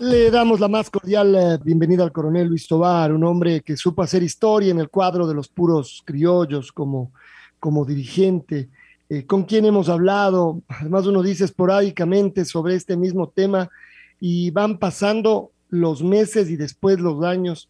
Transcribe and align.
Le 0.00 0.30
damos 0.30 0.60
la 0.60 0.68
más 0.68 0.90
cordial 0.90 1.34
eh, 1.34 1.58
bienvenida 1.64 2.04
al 2.04 2.12
coronel 2.12 2.46
Luis 2.46 2.68
Tobar, 2.68 3.12
un 3.12 3.24
hombre 3.24 3.62
que 3.62 3.76
supo 3.76 4.00
hacer 4.00 4.22
historia 4.22 4.70
en 4.70 4.78
el 4.78 4.90
cuadro 4.90 5.26
de 5.26 5.34
los 5.34 5.48
puros 5.48 6.04
criollos 6.04 6.70
como, 6.70 7.10
como 7.58 7.84
dirigente, 7.84 8.68
eh, 9.08 9.26
con 9.26 9.42
quien 9.42 9.64
hemos 9.64 9.88
hablado, 9.88 10.62
además 10.68 11.06
uno 11.06 11.20
dice 11.20 11.44
esporádicamente 11.44 12.44
sobre 12.44 12.76
este 12.76 12.96
mismo 12.96 13.28
tema 13.28 13.68
y 14.20 14.52
van 14.52 14.78
pasando 14.78 15.50
los 15.68 16.00
meses 16.04 16.48
y 16.48 16.54
después 16.54 17.00
los 17.00 17.24
años 17.24 17.68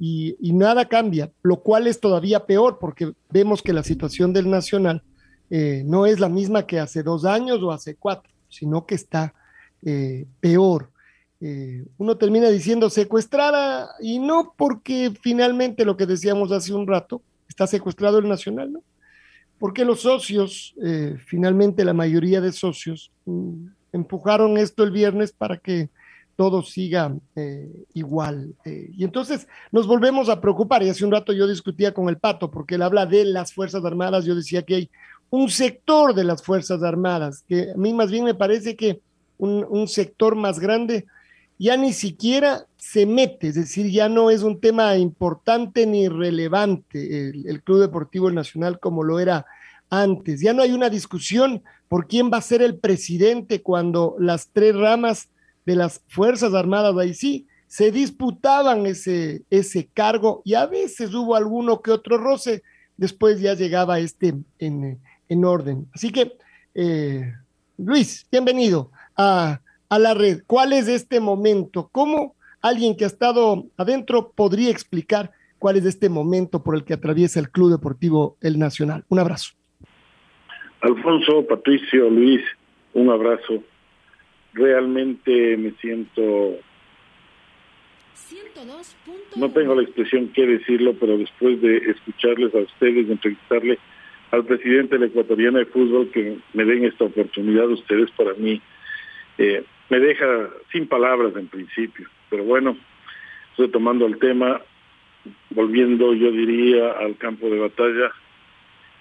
y, 0.00 0.34
nada 0.52 0.88
cambia, 0.88 1.30
lo 1.42 1.60
cual 1.60 1.86
es 1.86 2.00
todavía 2.00 2.46
peor 2.46 2.78
porque 2.80 3.12
vemos 3.30 3.62
que 3.62 3.72
la 3.72 3.84
situación 3.84 4.32
del 4.32 4.50
Nacional 4.50 5.04
eh, 5.50 5.84
no 5.86 6.06
es 6.06 6.18
la 6.18 6.28
misma 6.28 6.66
que 6.66 6.80
hace 6.80 7.04
dos 7.04 7.24
años 7.24 7.62
o 7.62 7.70
hace 7.70 7.94
cuatro, 7.94 8.32
sino 8.48 8.86
que 8.86 8.96
está 8.96 9.34
peor. 10.40 10.90
Eh, 11.42 11.86
uno 11.96 12.18
termina 12.18 12.50
diciendo 12.50 12.90
secuestrada 12.90 13.90
y 13.98 14.18
no 14.18 14.52
porque 14.58 15.12
finalmente 15.22 15.86
lo 15.86 15.96
que 15.96 16.04
decíamos 16.04 16.52
hace 16.52 16.74
un 16.74 16.86
rato, 16.86 17.22
está 17.48 17.66
secuestrado 17.66 18.18
el 18.18 18.28
Nacional, 18.28 18.72
¿no? 18.72 18.82
Porque 19.58 19.84
los 19.84 20.02
socios, 20.02 20.74
eh, 20.82 21.16
finalmente 21.26 21.84
la 21.84 21.94
mayoría 21.94 22.42
de 22.42 22.52
socios, 22.52 23.10
mm, 23.24 23.68
empujaron 23.92 24.58
esto 24.58 24.82
el 24.82 24.90
viernes 24.90 25.32
para 25.32 25.56
que 25.56 25.88
todo 26.36 26.62
siga 26.62 27.14
eh, 27.36 27.70
igual. 27.92 28.54
y 28.64 29.04
entonces 29.04 29.46
nos 29.72 29.86
volvemos 29.86 30.30
a 30.30 30.40
preocupar. 30.40 30.82
Y 30.82 30.88
hace 30.88 31.04
un 31.04 31.12
rato 31.12 31.34
yo 31.34 31.46
discutía 31.46 31.92
con 31.92 32.08
el 32.08 32.16
Pato, 32.16 32.50
porque 32.50 32.76
él 32.76 32.82
habla 32.82 33.04
de 33.04 33.26
las 33.26 33.52
Fuerzas 33.52 33.84
Armadas. 33.84 34.24
Yo 34.24 34.34
decía 34.34 34.62
que 34.62 34.74
hay 34.74 34.90
un 35.28 35.50
sector 35.50 36.14
de 36.14 36.24
las 36.24 36.42
Fuerzas 36.42 36.82
Armadas, 36.82 37.44
que 37.46 37.72
a 37.72 37.76
mí 37.76 37.92
más 37.92 38.10
bien 38.10 38.24
me 38.24 38.34
parece 38.34 38.74
que 38.74 39.00
un, 39.36 39.66
un 39.68 39.86
sector 39.86 40.34
más 40.34 40.58
grande 40.58 41.06
ya 41.60 41.76
ni 41.76 41.92
siquiera 41.92 42.64
se 42.78 43.04
mete, 43.04 43.48
es 43.48 43.54
decir, 43.54 43.90
ya 43.90 44.08
no 44.08 44.30
es 44.30 44.42
un 44.42 44.60
tema 44.60 44.96
importante 44.96 45.86
ni 45.86 46.08
relevante 46.08 47.28
el, 47.28 47.62
Club 47.62 47.80
Deportivo 47.80 48.30
Nacional 48.30 48.80
como 48.80 49.02
lo 49.04 49.20
era 49.20 49.44
antes. 49.90 50.40
Ya 50.40 50.54
no 50.54 50.62
hay 50.62 50.72
una 50.72 50.88
discusión 50.88 51.62
por 51.86 52.06
quién 52.06 52.30
va 52.32 52.38
a 52.38 52.42
ser 52.42 52.62
el 52.62 52.78
presidente 52.78 53.60
cuando 53.60 54.16
las 54.18 54.48
tres 54.54 54.74
ramas 54.74 55.28
de 55.66 55.76
las 55.76 56.00
Fuerzas 56.08 56.54
Armadas 56.54 56.96
ahí 56.96 57.12
sí 57.12 57.46
se 57.66 57.90
disputaban 57.90 58.86
ese, 58.86 59.42
ese 59.50 59.86
cargo 59.92 60.40
y 60.46 60.54
a 60.54 60.64
veces 60.64 61.12
hubo 61.12 61.36
alguno 61.36 61.82
que 61.82 61.90
otro 61.90 62.16
roce, 62.16 62.62
después 62.96 63.38
ya 63.38 63.52
llegaba 63.52 63.98
este 63.98 64.34
en, 64.58 64.98
en 65.28 65.44
orden. 65.44 65.86
Así 65.92 66.10
que, 66.10 66.38
eh, 66.74 67.34
Luis, 67.76 68.26
bienvenido 68.30 68.90
a 69.14 69.60
a 69.90 69.98
la 69.98 70.14
red. 70.14 70.42
¿Cuál 70.46 70.72
es 70.72 70.88
este 70.88 71.20
momento? 71.20 71.90
¿Cómo 71.92 72.34
alguien 72.62 72.96
que 72.96 73.04
ha 73.04 73.08
estado 73.08 73.66
adentro 73.76 74.32
podría 74.34 74.70
explicar 74.70 75.32
cuál 75.58 75.76
es 75.76 75.84
este 75.84 76.08
momento 76.08 76.62
por 76.62 76.76
el 76.76 76.84
que 76.84 76.94
atraviesa 76.94 77.40
el 77.40 77.50
Club 77.50 77.72
Deportivo 77.72 78.38
El 78.40 78.58
Nacional? 78.58 79.04
Un 79.08 79.18
abrazo. 79.18 79.52
Alfonso, 80.80 81.46
Patricio, 81.46 82.08
Luis, 82.08 82.40
un 82.94 83.10
abrazo. 83.10 83.62
Realmente 84.54 85.56
me 85.58 85.72
siento... 85.72 86.56
No 89.34 89.50
tengo 89.50 89.74
la 89.74 89.82
expresión 89.82 90.28
que 90.28 90.46
decirlo, 90.46 90.94
pero 91.00 91.18
después 91.18 91.60
de 91.60 91.78
escucharles 91.78 92.54
a 92.54 92.58
ustedes, 92.58 93.08
de 93.08 93.14
entrevistarle 93.14 93.78
al 94.30 94.44
presidente 94.44 94.94
de 94.94 95.00
la 95.00 95.06
Ecuatoriana 95.06 95.58
de 95.58 95.66
Fútbol, 95.66 96.10
que 96.12 96.38
me 96.52 96.64
den 96.64 96.84
esta 96.84 97.04
oportunidad, 97.04 97.68
ustedes 97.68 98.08
para 98.12 98.34
mí 98.34 98.62
eh, 99.38 99.64
me 99.90 99.98
deja 99.98 100.48
sin 100.72 100.86
palabras 100.86 101.36
en 101.36 101.48
principio. 101.48 102.08
Pero 102.30 102.44
bueno, 102.44 102.76
retomando 103.58 104.06
el 104.06 104.18
tema, 104.18 104.62
volviendo 105.50 106.14
yo 106.14 106.30
diría 106.30 106.92
al 106.92 107.16
campo 107.18 107.50
de 107.50 107.58
batalla, 107.58 108.12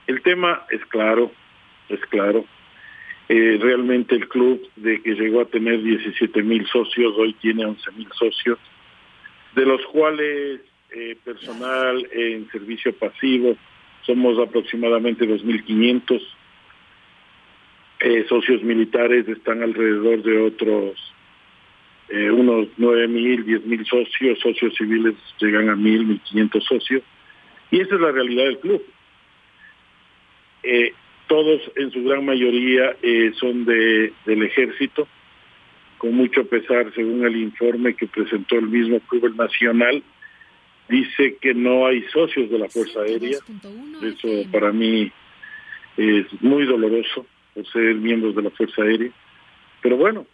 el 0.08 0.22
tema 0.22 0.64
es 0.72 0.84
claro, 0.88 1.32
es 1.88 2.02
claro. 2.08 2.44
Eh, 3.30 3.60
realmente 3.62 4.16
el 4.16 4.28
club 4.28 4.68
de 4.76 5.02
que 5.04 5.14
llegó 5.14 5.42
a 5.42 5.46
tener 5.46 5.84
17 5.84 6.42
mil 6.42 6.66
socios, 6.68 7.14
hoy 7.16 7.34
tiene 7.34 7.64
11 7.64 7.92
mil 7.92 8.10
socios, 8.18 8.58
de 9.56 9.66
los 9.68 9.86
cuales 9.86 10.62
eh, 10.90 11.16
personal 11.24 12.08
en 12.12 12.50
servicio 12.50 12.92
pasivo 12.94 13.56
somos 14.02 14.40
aproximadamente 14.40 15.30
2.500 15.30 16.20
eh, 18.00 18.26
socios 18.28 18.64
militares 18.64 19.28
están 19.28 19.62
alrededor 19.62 20.24
de 20.24 20.38
otros 20.42 21.14
eh, 22.10 22.32
unos 22.32 22.68
nueve 22.78 23.08
mil, 23.08 23.46
diez 23.46 23.66
mil 23.66 23.86
socios, 23.86 24.40
socios 24.40 24.74
civiles 24.76 25.16
llegan 25.40 25.70
a 25.70 25.76
mil, 25.76 26.06
mil 26.06 26.20
quinientos 26.22 26.64
socios, 26.66 27.04
y 27.72 27.82
esa 27.82 27.96
es 27.96 28.02
la 28.02 28.12
realidad 28.12 28.46
del 28.46 28.60
club. 28.60 28.84
Eh, 30.64 30.94
todos 31.28 31.62
en 31.76 31.92
su 31.92 32.04
gran 32.04 32.26
mayoría 32.26 32.96
son 33.40 33.64
de, 33.66 34.12
del 34.26 34.42
ejército, 34.42 35.08
con 36.00 36.16
mucho 36.16 36.46
pesar, 36.46 36.92
según 36.96 37.24
el 37.24 37.36
informe 37.36 37.94
que 37.94 38.08
presentó 38.08 38.56
el 38.56 38.68
mismo 38.68 39.00
Club 39.02 39.36
Nacional, 39.36 40.02
dice 40.88 41.38
que 41.40 41.54
no 41.54 41.86
hay 41.86 42.02
socios 42.12 42.50
de 42.50 42.58
la 42.58 42.68
Fuerza 42.70 43.02
Aérea. 43.02 43.38
Eso 44.02 44.28
para 44.52 44.72
mí 44.72 45.12
es 45.98 46.26
muy 46.42 46.66
doloroso 46.66 47.28
por 47.54 47.66
ser 47.68 47.96
miembros 47.96 48.36
de 48.36 48.44
la 48.44 48.50
Fuerza 48.52 48.84
Aérea. 48.84 49.12
Pero 49.82 49.98
bueno, 49.98 50.26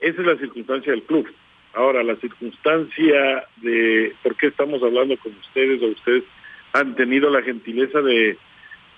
esa 0.00 0.20
es 0.20 0.26
la 0.26 0.36
circunstancia 0.36 0.92
del 0.92 1.02
club. 1.02 1.28
Ahora, 1.74 2.02
la 2.02 2.16
circunstancia 2.16 3.44
de 3.56 4.14
por 4.22 4.36
qué 4.36 4.48
estamos 4.48 4.82
hablando 4.82 5.16
con 5.18 5.32
ustedes 5.36 5.82
o 5.82 5.86
ustedes 5.86 6.24
han 6.72 6.94
tenido 6.96 7.30
la 7.30 7.42
gentileza 7.42 8.00
de, 8.00 8.36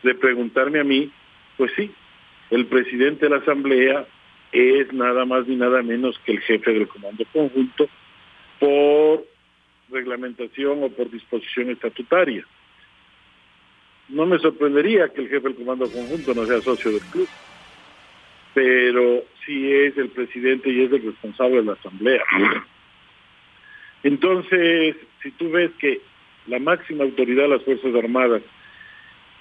de 0.03 0.15
preguntarme 0.15 0.81
a 0.81 0.85
mí, 0.85 1.11
pues 1.57 1.73
sí, 1.77 1.91
el 2.51 2.67
presidente 2.67 3.27
de 3.27 3.31
la 3.31 3.39
Asamblea 3.39 4.07
es 4.53 4.93
nada 4.93 5.25
más 5.25 5.47
ni 5.47 5.57
nada 5.57 5.83
menos 5.83 6.19
que 6.25 6.33
el 6.33 6.41
jefe 6.41 6.73
del 6.73 6.89
Comando 6.89 7.25
Conjunto 7.33 7.89
por 8.59 9.25
reglamentación 9.91 10.83
o 10.83 10.89
por 10.91 11.11
disposición 11.11 11.71
estatutaria 11.71 12.47
no 14.13 14.27
me 14.27 14.39
sorprendería 14.39 15.09
que 15.09 15.23
el 15.23 15.29
jefe 15.29 15.49
del 15.49 15.57
comando 15.57 15.91
conjunto 15.91 16.35
no 16.35 16.47
sea 16.47 16.61
socio 16.61 16.91
del 16.91 17.01
club, 17.01 17.29
pero 18.55 19.25
sí 19.45 19.73
es 19.73 19.97
el 19.97 20.11
presidente 20.11 20.71
y 20.71 20.83
es 20.83 20.93
el 20.93 21.03
responsable 21.03 21.57
de 21.57 21.65
la 21.65 21.73
asamblea. 21.73 22.23
Entonces, 24.03 24.97
si 25.23 25.31
tú 25.33 25.51
ves 25.51 25.71
que 25.79 26.01
la 26.47 26.59
máxima 26.59 27.05
autoridad 27.05 27.45
de 27.45 27.49
las 27.49 27.63
Fuerzas 27.63 27.95
Armadas 27.95 28.43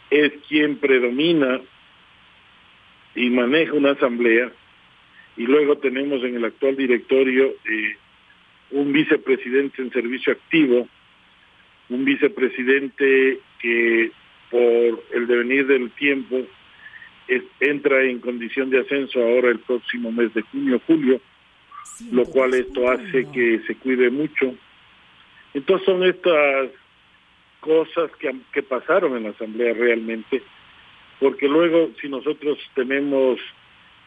es 0.09 0.31
quien 0.47 0.77
predomina 0.77 1.59
y 3.15 3.29
maneja 3.29 3.73
una 3.73 3.91
asamblea, 3.91 4.51
y 5.35 5.43
luego 5.43 5.77
tenemos 5.77 6.23
en 6.23 6.35
el 6.35 6.45
actual 6.45 6.77
directorio 6.77 7.55
eh, 7.65 7.97
un 8.71 8.93
vicepresidente 8.93 9.81
en 9.81 9.91
servicio 9.91 10.33
activo, 10.33 10.87
un 11.89 12.05
vicepresidente 12.05 13.39
que 13.59 14.11
por 14.51 15.03
el 15.13 15.27
devenir 15.27 15.65
del 15.65 15.89
tiempo, 15.91 16.45
entra 17.59 18.03
en 18.03 18.19
condición 18.19 18.69
de 18.69 18.81
ascenso 18.81 19.19
ahora 19.21 19.49
el 19.49 19.59
próximo 19.59 20.11
mes 20.11 20.33
de 20.33 20.41
junio, 20.41 20.81
julio, 20.85 21.21
lo 22.11 22.25
cual 22.25 22.53
esto 22.53 22.89
hace 22.89 23.25
que 23.31 23.61
se 23.65 23.75
cuide 23.75 24.09
mucho. 24.09 24.53
Entonces 25.53 25.85
son 25.85 26.03
estas 26.03 26.69
cosas 27.61 28.11
que, 28.17 28.35
que 28.51 28.63
pasaron 28.63 29.15
en 29.15 29.23
la 29.23 29.29
Asamblea 29.29 29.73
realmente, 29.73 30.41
porque 31.19 31.47
luego 31.47 31.91
si 32.01 32.09
nosotros 32.09 32.57
tenemos 32.75 33.39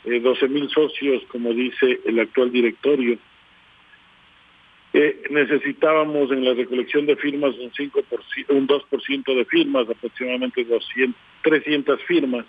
eh, 0.04 0.20
12 0.20 0.48
mil 0.48 0.68
socios, 0.68 1.22
como 1.28 1.52
dice 1.54 2.00
el 2.04 2.20
actual 2.20 2.50
directorio. 2.52 3.18
Eh, 4.96 5.24
necesitábamos 5.28 6.30
en 6.30 6.44
la 6.44 6.54
recolección 6.54 7.04
de 7.04 7.16
firmas 7.16 7.56
un 7.58 7.72
5%, 7.72 8.46
un 8.50 8.68
2% 8.68 9.36
de 9.36 9.44
firmas, 9.44 9.90
aproximadamente 9.90 10.64
200, 10.64 11.20
300 11.42 12.00
firmas. 12.04 12.46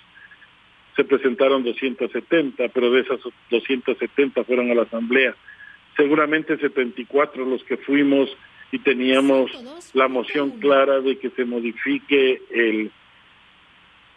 Se 0.95 1.03
presentaron 1.03 1.63
270, 1.63 2.67
pero 2.69 2.91
de 2.91 3.01
esas 3.01 3.19
270 3.49 4.43
fueron 4.43 4.69
a 4.69 4.75
la 4.75 4.83
asamblea. 4.83 5.35
Seguramente 5.97 6.55
74 6.57 7.45
los 7.45 7.63
que 7.63 7.77
fuimos 7.77 8.29
y 8.71 8.77
teníamos 8.77 9.49
la 9.95 10.07
moción 10.07 10.51
clara 10.59 11.01
de 11.01 11.17
que 11.17 11.31
se 11.31 11.45
modifique 11.45 12.43
el 12.51 12.91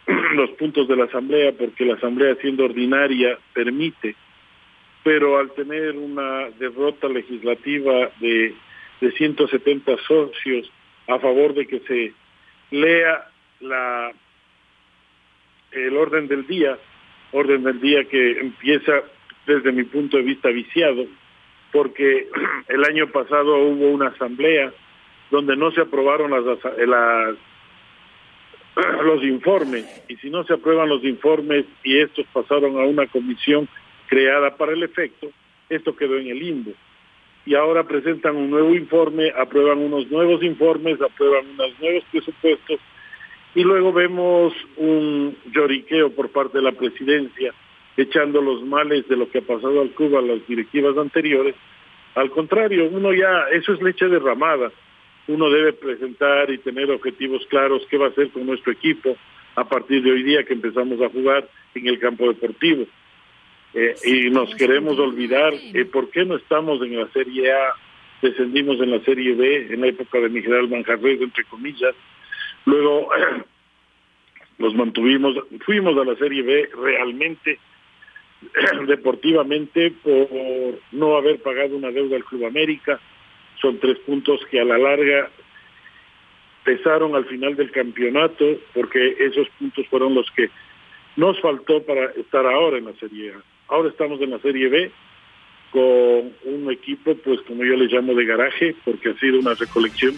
los 0.35 0.51
puntos 0.51 0.87
de 0.87 0.95
la 0.95 1.05
asamblea 1.05 1.53
porque 1.57 1.83
la 1.83 1.95
asamblea 1.95 2.35
siendo 2.35 2.65
ordinaria 2.65 3.39
permite 3.53 4.15
pero 5.03 5.39
al 5.39 5.51
tener 5.51 5.95
una 5.95 6.49
derrota 6.59 7.07
legislativa 7.07 8.09
de, 8.19 8.53
de 9.01 9.11
170 9.11 9.97
socios 10.07 10.71
a 11.07 11.19
favor 11.19 11.53
de 11.53 11.65
que 11.65 11.79
se 11.81 12.13
lea 12.71 13.27
la 13.61 14.11
el 15.71 15.97
orden 15.97 16.27
del 16.27 16.47
día, 16.47 16.77
orden 17.31 17.63
del 17.63 17.79
día 17.79 18.03
que 18.05 18.39
empieza 18.39 19.03
desde 19.45 19.71
mi 19.71 19.83
punto 19.83 20.17
de 20.17 20.23
vista 20.23 20.49
viciado, 20.49 21.05
porque 21.71 22.27
el 22.67 22.83
año 22.85 23.07
pasado 23.07 23.57
hubo 23.57 23.89
una 23.89 24.07
asamblea 24.07 24.73
donde 25.31 25.55
no 25.55 25.71
se 25.71 25.81
aprobaron 25.81 26.31
las, 26.31 26.43
los 29.03 29.23
informes 29.23 29.85
y 30.07 30.15
si 30.17 30.29
no 30.29 30.43
se 30.43 30.53
aprueban 30.53 30.89
los 30.89 31.03
informes 31.03 31.65
y 31.83 31.99
estos 31.99 32.25
pasaron 32.33 32.79
a 32.79 32.85
una 32.85 33.07
comisión 33.07 33.67
creada 34.09 34.55
para 34.57 34.73
el 34.73 34.83
efecto, 34.83 35.29
esto 35.69 35.95
quedó 35.95 36.17
en 36.17 36.27
el 36.27 36.39
limbo. 36.39 36.71
Y 37.45 37.55
ahora 37.55 37.83
presentan 37.83 38.35
un 38.35 38.49
nuevo 38.49 38.75
informe, 38.75 39.31
aprueban 39.37 39.79
unos 39.79 40.09
nuevos 40.11 40.43
informes, 40.43 41.01
aprueban 41.01 41.47
unos 41.47 41.79
nuevos 41.79 42.03
presupuestos 42.11 42.79
y 43.55 43.63
luego 43.63 43.91
vemos 43.91 44.53
un 44.77 45.35
lloriqueo 45.51 46.11
por 46.11 46.29
parte 46.29 46.59
de 46.59 46.63
la 46.63 46.71
presidencia 46.71 47.53
echando 47.97 48.41
los 48.41 48.63
males 48.63 49.07
de 49.07 49.17
lo 49.17 49.29
que 49.29 49.39
ha 49.39 49.41
pasado 49.41 49.81
al 49.81 49.91
Cuba, 49.91 50.21
las 50.21 50.45
directivas 50.47 50.97
anteriores. 50.97 51.55
Al 52.15 52.29
contrario, 52.31 52.87
uno 52.89 53.13
ya, 53.13 53.47
eso 53.51 53.73
es 53.73 53.81
leche 53.81 54.07
derramada. 54.07 54.71
Uno 55.27 55.49
debe 55.49 55.73
presentar 55.73 56.49
y 56.49 56.57
tener 56.59 56.89
objetivos 56.91 57.45
claros 57.47 57.85
qué 57.89 57.97
va 57.97 58.07
a 58.07 58.09
hacer 58.09 58.29
con 58.29 58.45
nuestro 58.45 58.71
equipo 58.71 59.15
a 59.55 59.67
partir 59.67 60.01
de 60.01 60.11
hoy 60.11 60.23
día 60.23 60.43
que 60.43 60.53
empezamos 60.53 61.01
a 61.01 61.09
jugar 61.09 61.47
en 61.75 61.87
el 61.87 61.99
campo 61.99 62.27
deportivo. 62.27 62.85
Eh, 63.73 63.95
y 64.03 64.29
nos 64.31 64.53
queremos 64.55 64.97
olvidar 64.97 65.53
eh, 65.53 65.85
por 65.85 66.09
qué 66.09 66.25
no 66.25 66.37
estamos 66.37 66.81
en 66.81 66.97
la 66.97 67.07
Serie 67.09 67.51
A, 67.51 67.75
descendimos 68.21 68.81
en 68.81 68.91
la 68.91 68.99
Serie 69.01 69.35
B 69.35 69.67
en 69.69 69.81
la 69.81 69.87
época 69.87 70.19
de 70.19 70.29
Miguel 70.29 70.69
Manjarres, 70.69 71.21
entre 71.21 71.43
comillas. 71.45 71.95
Luego 72.65 73.09
nos 74.57 74.73
mantuvimos, 74.73 75.35
fuimos 75.65 75.97
a 75.97 76.03
la 76.03 76.15
Serie 76.15 76.41
B 76.41 76.69
realmente 76.81 77.59
deportivamente 78.87 79.91
por 79.91 80.79
no 80.91 81.17
haber 81.17 81.39
pagado 81.41 81.75
una 81.75 81.91
deuda 81.91 82.15
al 82.15 82.25
Club 82.25 82.45
América. 82.45 82.99
Son 83.61 83.77
tres 83.79 83.99
puntos 83.99 84.39
que 84.49 84.59
a 84.59 84.65
la 84.65 84.77
larga 84.77 85.29
pesaron 86.63 87.15
al 87.15 87.25
final 87.25 87.55
del 87.55 87.71
campeonato 87.71 88.45
porque 88.73 89.15
esos 89.19 89.47
puntos 89.59 89.85
fueron 89.87 90.15
los 90.15 90.29
que 90.31 90.49
nos 91.15 91.39
faltó 91.41 91.83
para 91.83 92.05
estar 92.11 92.45
ahora 92.45 92.77
en 92.77 92.85
la 92.85 92.93
Serie 92.93 93.33
A. 93.33 93.58
Ahora 93.69 93.89
estamos 93.89 94.19
en 94.21 94.31
la 94.31 94.39
Serie 94.39 94.67
B 94.67 94.91
con 95.71 96.33
un 96.45 96.71
equipo, 96.71 97.15
pues 97.15 97.39
como 97.41 97.63
yo 97.63 97.75
le 97.75 97.85
llamo 97.85 98.15
de 98.15 98.25
garaje, 98.25 98.75
porque 98.83 99.09
ha 99.09 99.19
sido 99.19 99.39
una 99.39 99.53
recolección 99.53 100.15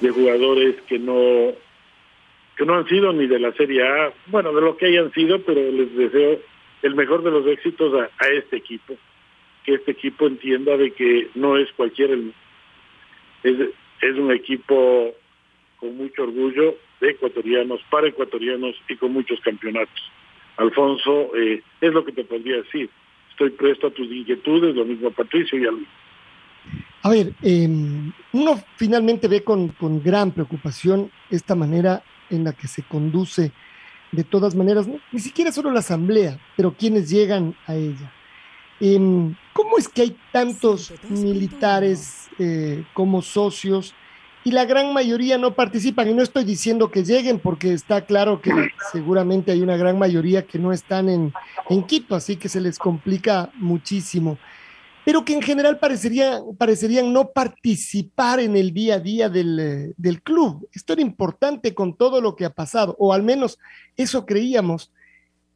de 0.00 0.10
jugadores 0.10 0.76
que 0.82 0.98
no 0.98 1.52
que 2.56 2.66
no 2.66 2.74
han 2.74 2.86
sido 2.88 3.10
ni 3.14 3.26
de 3.26 3.38
la 3.38 3.52
Serie 3.52 3.82
A, 3.82 4.12
bueno, 4.26 4.52
de 4.52 4.60
lo 4.60 4.76
que 4.76 4.84
hayan 4.84 5.10
sido, 5.12 5.40
pero 5.40 5.62
les 5.72 5.96
deseo 5.96 6.40
el 6.82 6.94
mejor 6.94 7.22
de 7.22 7.30
los 7.30 7.46
éxitos 7.46 7.94
a, 7.94 8.28
este 8.28 8.58
equipo, 8.58 8.96
que 9.64 9.74
este 9.74 9.92
equipo 9.92 10.26
entienda 10.26 10.76
de 10.76 10.90
que 10.90 11.28
no 11.34 11.56
es 11.56 11.72
cualquier 11.72 12.18
es, 13.42 13.56
es 14.02 14.16
un 14.16 14.30
equipo 14.30 15.14
con 15.76 15.96
mucho 15.96 16.24
orgullo 16.24 16.76
de 17.00 17.10
ecuatorianos, 17.12 17.80
para 17.88 18.08
ecuatorianos 18.08 18.76
y 18.90 18.96
con 18.96 19.14
muchos 19.14 19.40
campeonatos. 19.40 20.10
Alfonso, 20.60 21.34
eh, 21.34 21.62
es 21.80 21.92
lo 21.92 22.04
que 22.04 22.12
te 22.12 22.24
podría 22.24 22.56
decir. 22.58 22.90
Estoy 23.30 23.50
presto 23.50 23.86
a 23.86 23.90
tus 23.90 24.06
inquietudes, 24.10 24.74
lo 24.74 24.84
mismo 24.84 25.08
a 25.08 25.10
Patricio 25.10 25.58
y 25.58 25.66
a 25.66 25.70
Luis. 25.70 25.88
A 27.02 27.08
ver, 27.08 27.32
eh, 27.42 27.66
uno 28.32 28.62
finalmente 28.76 29.26
ve 29.26 29.42
con, 29.42 29.68
con, 29.68 30.02
gran 30.02 30.32
preocupación 30.32 31.10
esta 31.30 31.54
manera 31.54 32.02
en 32.28 32.44
la 32.44 32.52
que 32.52 32.68
se 32.68 32.82
conduce 32.82 33.52
de 34.12 34.24
todas 34.24 34.54
maneras, 34.54 34.86
¿no? 34.86 35.00
ni 35.12 35.20
siquiera 35.20 35.50
solo 35.50 35.70
la 35.70 35.78
asamblea, 35.80 36.38
pero 36.56 36.74
quienes 36.74 37.08
llegan 37.08 37.54
a 37.66 37.74
ella. 37.74 38.12
Eh, 38.80 38.98
¿Cómo 39.52 39.78
es 39.78 39.88
que 39.88 40.02
hay 40.02 40.16
tantos 40.32 40.92
militares 41.08 42.28
eh, 42.38 42.84
como 42.92 43.22
socios 43.22 43.94
y 44.44 44.52
la 44.52 44.64
gran 44.64 44.92
mayoría 44.92 45.38
no 45.38 45.54
participan. 45.54 46.08
Y 46.08 46.14
no 46.14 46.22
estoy 46.22 46.44
diciendo 46.44 46.90
que 46.90 47.04
lleguen, 47.04 47.38
porque 47.38 47.72
está 47.72 48.04
claro 48.06 48.40
que 48.40 48.50
seguramente 48.92 49.52
hay 49.52 49.60
una 49.60 49.76
gran 49.76 49.98
mayoría 49.98 50.46
que 50.46 50.58
no 50.58 50.72
están 50.72 51.08
en, 51.08 51.32
en 51.68 51.82
Quito, 51.84 52.14
así 52.14 52.36
que 52.36 52.48
se 52.48 52.60
les 52.60 52.78
complica 52.78 53.50
muchísimo. 53.54 54.38
Pero 55.04 55.24
que 55.24 55.34
en 55.34 55.42
general 55.42 55.78
parecería, 55.78 56.40
parecerían 56.58 57.12
no 57.12 57.30
participar 57.30 58.40
en 58.40 58.56
el 58.56 58.72
día 58.72 58.96
a 58.96 59.00
día 59.00 59.28
del, 59.28 59.94
del 59.96 60.22
club. 60.22 60.68
Esto 60.72 60.92
era 60.92 61.02
importante 61.02 61.74
con 61.74 61.94
todo 61.94 62.20
lo 62.20 62.36
que 62.36 62.44
ha 62.44 62.50
pasado, 62.50 62.96
o 62.98 63.12
al 63.12 63.22
menos 63.22 63.58
eso 63.96 64.26
creíamos, 64.26 64.90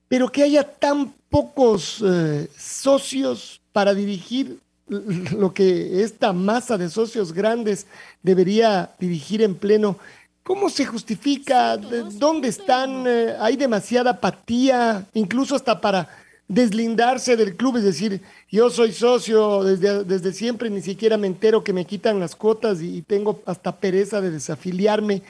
pero 0.09 0.31
que 0.31 0.43
haya 0.43 0.63
tan 0.63 1.13
pocos 1.29 2.03
eh, 2.07 2.49
socios 2.57 3.61
para 3.73 3.95
dirigir 3.95 4.61
lo 4.89 5.55
que 5.55 6.03
esta 6.03 6.33
masa 6.33 6.77
de 6.77 6.91
socios 6.91 7.33
grandes 7.33 7.87
debería 8.23 8.91
dirigir 8.99 9.43
en 9.43 9.55
pleno. 9.55 9.99
¿Cómo 10.43 10.69
se 10.69 10.85
justifica? 10.85 11.77
¿Dónde 11.77 12.49
están? 12.49 13.07
Eh, 13.07 13.35
¿Hay 13.41 13.57
demasiada 13.57 14.11
apatía? 14.11 15.07
Incluso 15.15 15.57
hasta 15.57 15.81
para 15.81 16.09
deslindarse 16.49 17.37
del 17.37 17.57
club, 17.57 17.79
es 17.79 17.85
decir, 17.85 18.21
yo 18.51 18.69
soy 18.69 18.93
socio 18.93 19.65
desde, 19.65 20.05
desde 20.05 20.33
siempre, 20.33 20.69
ni 20.69 20.83
siquiera 20.83 21.17
me 21.17 21.27
entero 21.27 21.65
que 21.65 21.73
me 21.73 21.87
quitan 21.87 22.21
las 22.21 22.37
cuotas 22.37 22.83
y, 22.83 23.01
tengo 23.03 23.41
hasta 23.47 23.77
pereza 23.77 24.21
de 24.21 24.31
desafiliarme. 24.31 25.23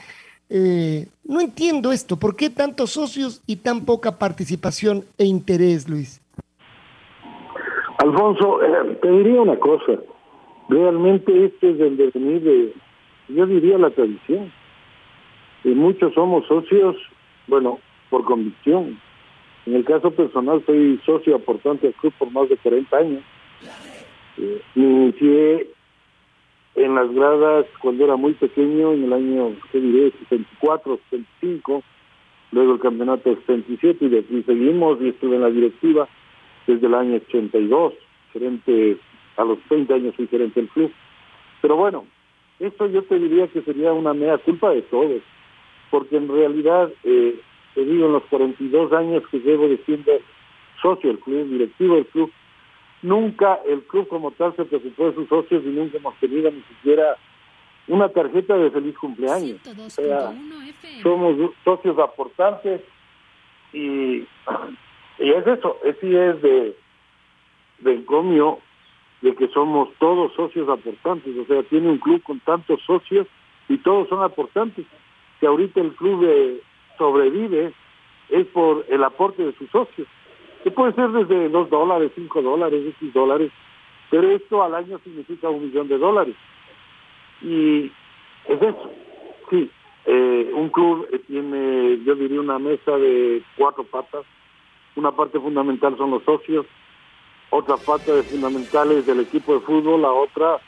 Eh, 0.49 1.07
no 1.23 1.41
entiendo 1.41 1.91
esto, 1.91 2.17
¿por 2.17 2.35
qué 2.35 2.49
tantos 2.49 2.91
socios 2.91 3.41
y 3.47 3.55
tan 3.55 3.85
poca 3.85 4.17
participación 4.17 5.05
e 5.17 5.25
interés, 5.25 5.87
Luis? 5.87 6.19
Alfonso, 8.05 8.61
eh, 8.61 8.97
te 9.01 9.09
diría 9.09 9.41
una 9.41 9.57
cosa. 9.57 9.93
Realmente 10.69 11.45
este 11.45 11.71
es 11.71 11.79
el 11.79 11.97
devenir 11.97 12.41
de, 12.43 12.73
yo 13.29 13.47
diría, 13.47 13.79
la 13.79 13.89
tradición. 13.89 14.51
Y 15.63 15.69
muchos 15.69 16.13
somos 16.13 16.45
socios, 16.45 16.95
bueno, 17.47 17.79
por 18.11 18.23
convicción. 18.23 18.99
En 19.65 19.73
el 19.73 19.83
caso 19.85 20.11
personal, 20.11 20.63
soy 20.67 20.99
socio 21.03 21.35
aportante 21.35 21.87
al 21.87 21.93
club 21.95 22.13
por 22.19 22.31
más 22.31 22.47
de 22.47 22.57
40 22.57 22.95
años. 22.95 23.23
Eh, 24.37 24.61
inicié 24.75 25.67
en 26.75 26.93
las 26.93 27.11
gradas 27.11 27.65
cuando 27.81 28.03
era 28.03 28.15
muy 28.17 28.33
pequeño, 28.33 28.93
en 28.93 29.05
el 29.05 29.13
año, 29.13 29.55
¿qué 29.71 29.79
diré?, 29.79 30.11
64, 30.29 30.99
65, 31.09 31.81
luego 32.51 32.73
el 32.73 32.79
campeonato 32.79 33.35
77 33.47 34.05
y 34.05 34.09
de 34.09 34.19
aquí 34.19 34.43
seguimos 34.43 35.01
y 35.01 35.09
estuve 35.09 35.37
en 35.37 35.41
la 35.41 35.49
directiva 35.49 36.07
desde 36.67 36.87
el 36.87 36.93
año 36.93 37.15
82, 37.15 37.93
gerente, 38.33 38.97
a 39.37 39.43
los 39.43 39.59
30 39.67 39.93
años 39.93 40.15
fui 40.15 40.27
gerente 40.27 40.61
del 40.61 40.69
club. 40.69 40.91
Pero 41.61 41.75
bueno, 41.75 42.05
esto 42.59 42.87
yo 42.87 43.03
te 43.03 43.19
diría 43.19 43.47
que 43.47 43.61
sería 43.61 43.93
una 43.93 44.13
mea 44.13 44.37
culpa 44.37 44.71
de 44.71 44.81
todos, 44.83 45.21
porque 45.91 46.17
en 46.17 46.27
realidad, 46.27 46.91
eh, 47.03 47.39
te 47.73 47.85
digo, 47.85 48.05
en 48.07 48.13
los 48.13 48.23
42 48.25 48.93
años 48.93 49.23
que 49.29 49.39
llevo 49.39 49.67
de 49.67 49.77
siendo 49.85 50.11
socio 50.81 51.09
del 51.09 51.19
club, 51.19 51.49
directivo 51.49 51.95
del 51.95 52.05
club, 52.07 52.31
nunca 53.01 53.59
el 53.67 53.83
club 53.83 54.07
como 54.07 54.31
tal 54.31 54.55
se 54.55 54.65
preocupó 54.65 55.07
de 55.07 55.15
sus 55.15 55.29
socios 55.29 55.63
y 55.65 55.69
nunca 55.69 55.97
hemos 55.97 56.15
tenido 56.15 56.51
ni 56.51 56.61
siquiera 56.63 57.17
una 57.87 58.09
tarjeta 58.09 58.57
de 58.57 58.71
feliz 58.71 58.97
cumpleaños. 58.97 59.59
O 59.67 59.89
sea, 59.89 60.33
somos 61.03 61.51
socios 61.63 61.97
aportantes 61.99 62.81
y 63.73 64.25
y 65.19 65.31
es 65.31 65.47
eso, 65.47 65.77
ese 65.83 66.29
es 66.29 66.41
de, 66.41 66.75
de 67.79 67.93
encomio 67.93 68.59
de 69.21 69.35
que 69.35 69.47
somos 69.49 69.89
todos 69.99 70.33
socios 70.33 70.67
aportantes, 70.69 71.35
o 71.37 71.45
sea, 71.45 71.63
tiene 71.63 71.89
un 71.89 71.97
club 71.97 72.21
con 72.23 72.39
tantos 72.41 72.81
socios 72.83 73.27
y 73.69 73.77
todos 73.77 74.07
son 74.09 74.21
aportantes. 74.21 74.85
Que 75.39 75.47
ahorita 75.47 75.81
el 75.81 75.93
club 75.95 76.61
sobrevive 76.97 77.73
es 78.29 78.47
por 78.47 78.85
el 78.89 79.03
aporte 79.03 79.43
de 79.43 79.53
sus 79.53 79.69
socios. 79.69 80.07
que 80.63 80.71
puede 80.71 80.93
ser 80.93 81.11
desde 81.11 81.49
dos 81.49 81.69
dólares, 81.69 82.11
cinco 82.15 82.41
dólares, 82.41 82.83
X 82.99 83.13
dólares, 83.13 83.51
pero 84.09 84.31
esto 84.31 84.63
al 84.63 84.73
año 84.73 84.99
significa 85.03 85.47
un 85.47 85.63
millón 85.63 85.87
de 85.87 85.97
dólares. 85.99 86.35
Y 87.41 87.91
es 88.47 88.61
eso, 88.61 88.91
sí, 89.51 89.69
eh, 90.05 90.51
un 90.53 90.69
club 90.69 91.07
tiene, 91.27 91.99
yo 92.03 92.15
diría, 92.15 92.39
una 92.39 92.57
mesa 92.57 92.97
de 92.97 93.43
cuatro 93.57 93.83
patas. 93.83 94.25
Una 94.95 95.11
parte 95.11 95.39
fundamental 95.39 95.97
son 95.97 96.11
los 96.11 96.23
socios, 96.23 96.65
otra 97.49 97.77
parte 97.77 98.23
fundamental 98.23 98.91
es 98.91 99.05
del 99.05 99.21
equipo 99.21 99.53
de 99.53 99.59
fútbol, 99.61 100.01
la 100.01 100.11
otra 100.11 100.59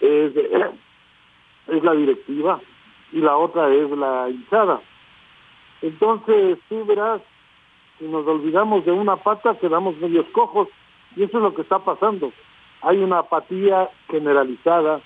es, 0.00 0.34
es 0.36 1.82
la 1.82 1.92
directiva 1.92 2.60
y 3.12 3.18
la 3.18 3.36
otra 3.36 3.72
es 3.72 3.90
la 3.90 4.28
hinchada. 4.30 4.80
Entonces, 5.80 6.58
tú 6.68 6.84
verás, 6.84 7.20
si 7.98 8.04
nos 8.06 8.26
olvidamos 8.26 8.84
de 8.84 8.92
una 8.92 9.16
pata, 9.16 9.58
quedamos 9.58 9.96
medios 9.98 10.26
cojos, 10.32 10.68
y 11.16 11.24
eso 11.24 11.38
es 11.38 11.42
lo 11.42 11.54
que 11.54 11.62
está 11.62 11.78
pasando. 11.78 12.32
Hay 12.82 12.98
una 12.98 13.18
apatía 13.20 13.90
generalizada 14.08 15.00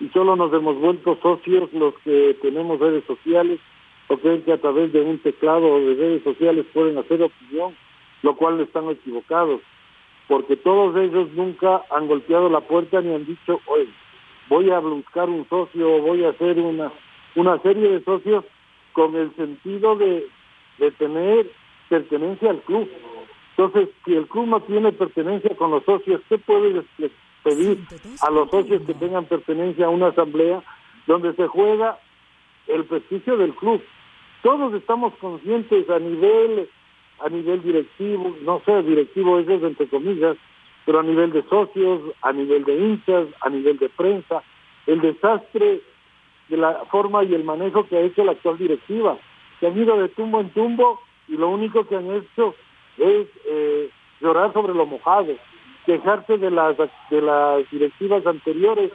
y 0.00 0.08
solo 0.08 0.36
nos 0.36 0.52
hemos 0.52 0.78
vuelto 0.78 1.18
socios 1.22 1.72
los 1.72 1.94
que 2.00 2.36
tenemos 2.42 2.80
redes 2.80 3.04
sociales 3.06 3.60
o 4.08 4.18
creen 4.18 4.42
que 4.42 4.52
a 4.52 4.60
través 4.60 4.92
de 4.92 5.00
un 5.00 5.18
teclado 5.18 5.78
de 5.80 5.94
redes 5.94 6.22
sociales 6.24 6.66
pueden 6.72 6.98
hacer 6.98 7.22
opinión, 7.22 7.74
lo 8.24 8.34
cual 8.36 8.58
están 8.58 8.88
equivocados, 8.88 9.60
porque 10.28 10.56
todos 10.56 10.96
ellos 10.96 11.30
nunca 11.34 11.82
han 11.90 12.08
golpeado 12.08 12.48
la 12.48 12.62
puerta 12.62 13.02
ni 13.02 13.14
han 13.14 13.26
dicho, 13.26 13.60
oye, 13.66 13.90
voy 14.48 14.70
a 14.70 14.78
buscar 14.78 15.28
un 15.28 15.46
socio, 15.50 16.00
voy 16.00 16.24
a 16.24 16.30
hacer 16.30 16.58
una, 16.58 16.90
una 17.34 17.58
serie 17.58 17.86
de 17.90 18.02
socios 18.02 18.42
con 18.94 19.14
el 19.14 19.36
sentido 19.36 19.96
de, 19.96 20.26
de 20.78 20.90
tener 20.92 21.50
pertenencia 21.90 22.48
al 22.48 22.62
club. 22.62 22.88
Entonces, 23.58 23.90
si 24.06 24.14
el 24.14 24.26
club 24.26 24.46
no 24.46 24.60
tiene 24.60 24.90
pertenencia 24.92 25.54
con 25.54 25.72
los 25.72 25.84
socios, 25.84 26.22
¿qué 26.30 26.38
puede 26.38 26.82
pedir 27.42 27.78
a 28.22 28.30
los 28.30 28.48
socios 28.48 28.80
que 28.86 28.94
tengan 28.94 29.26
pertenencia 29.26 29.84
a 29.84 29.90
una 29.90 30.06
asamblea 30.08 30.62
donde 31.06 31.34
se 31.34 31.46
juega 31.46 31.98
el 32.68 32.86
prestigio 32.86 33.36
del 33.36 33.54
club? 33.54 33.82
Todos 34.42 34.72
estamos 34.72 35.12
conscientes 35.16 35.90
a 35.90 35.98
nivel 35.98 36.70
a 37.20 37.28
nivel 37.28 37.62
directivo, 37.62 38.34
no 38.42 38.60
sé, 38.64 38.82
directivo 38.82 39.38
es 39.38 39.48
entre 39.48 39.88
comillas, 39.88 40.36
pero 40.84 41.00
a 41.00 41.02
nivel 41.02 41.32
de 41.32 41.42
socios, 41.44 42.00
a 42.22 42.32
nivel 42.32 42.64
de 42.64 42.76
hinchas, 42.76 43.28
a 43.40 43.48
nivel 43.48 43.78
de 43.78 43.88
prensa, 43.88 44.42
el 44.86 45.00
desastre 45.00 45.80
de 46.48 46.56
la 46.56 46.84
forma 46.90 47.24
y 47.24 47.34
el 47.34 47.44
manejo 47.44 47.86
que 47.86 47.96
ha 47.96 48.00
hecho 48.00 48.24
la 48.24 48.32
actual 48.32 48.58
directiva. 48.58 49.16
Se 49.60 49.66
han 49.66 49.78
ido 49.78 49.96
de 49.96 50.08
tumbo 50.08 50.40
en 50.40 50.50
tumbo 50.50 51.00
y 51.28 51.36
lo 51.36 51.48
único 51.48 51.86
que 51.86 51.96
han 51.96 52.10
hecho 52.10 52.54
es 52.98 53.26
eh, 53.46 53.90
llorar 54.20 54.52
sobre 54.52 54.74
lo 54.74 54.84
mojado, 54.84 55.34
quejarse 55.86 56.36
de 56.36 56.50
las, 56.50 56.76
de 57.10 57.22
las 57.22 57.70
directivas 57.70 58.26
anteriores 58.26 58.92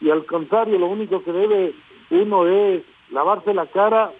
y 0.00 0.10
al 0.10 0.24
contrario, 0.24 0.78
lo 0.78 0.86
único 0.86 1.22
que 1.22 1.32
debe 1.32 1.74
uno 2.10 2.46
es 2.46 2.82
lavarse 3.10 3.52
la 3.52 3.66
cara, 3.66 4.12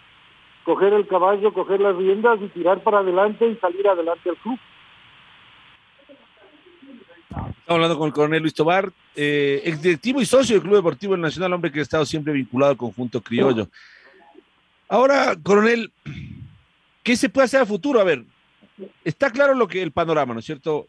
coger 0.68 0.92
el 0.92 1.06
caballo, 1.06 1.54
coger 1.54 1.80
las 1.80 1.96
riendas 1.96 2.38
y 2.42 2.48
tirar 2.48 2.82
para 2.82 2.98
adelante 2.98 3.48
y 3.48 3.56
salir 3.56 3.88
adelante 3.88 4.28
al 4.28 4.36
club. 4.36 4.58
Estamos 7.30 7.56
hablando 7.66 7.96
con 7.96 8.08
el 8.08 8.12
coronel 8.12 8.42
Luis 8.42 8.52
Tobar, 8.52 8.92
eh, 9.16 9.62
exdirectivo 9.64 10.20
y 10.20 10.26
socio 10.26 10.56
del 10.56 10.62
Club 10.62 10.76
Deportivo 10.76 11.16
Nacional, 11.16 11.54
hombre 11.54 11.72
que 11.72 11.78
ha 11.78 11.82
estado 11.82 12.04
siempre 12.04 12.34
vinculado 12.34 12.72
al 12.72 12.76
conjunto 12.76 13.22
criollo. 13.22 13.66
Ahora, 14.90 15.34
coronel, 15.42 15.90
¿qué 17.02 17.16
se 17.16 17.30
puede 17.30 17.46
hacer 17.46 17.62
a 17.62 17.66
futuro? 17.66 17.98
A 17.98 18.04
ver, 18.04 18.24
está 19.04 19.30
claro 19.30 19.54
lo 19.54 19.68
que 19.68 19.80
el 19.80 19.92
panorama, 19.92 20.34
¿no 20.34 20.40
es 20.40 20.46
cierto? 20.46 20.86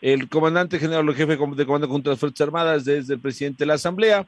El 0.00 0.28
comandante 0.28 0.80
general, 0.80 1.08
el 1.08 1.14
jefe 1.14 1.36
de 1.36 1.64
comando 1.64 1.88
contra 1.88 2.10
las 2.10 2.18
Fuerzas 2.18 2.40
Armadas, 2.40 2.84
desde 2.84 3.14
el 3.14 3.20
presidente 3.20 3.58
de 3.58 3.66
la 3.66 3.74
Asamblea. 3.74 4.26